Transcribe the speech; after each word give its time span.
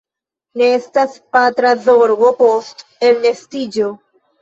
Ne 0.61 0.69
estas 0.77 1.19
patra 1.37 1.75
zorgo 1.85 2.35
post 2.43 2.85
elnestiĝo. 3.11 3.97